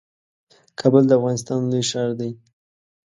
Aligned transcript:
کابل 0.79 1.03
د 1.07 1.11
افغانستان 1.19 1.59
لوی 1.69 1.83
ښار 1.89 2.09
دئ 2.19 2.31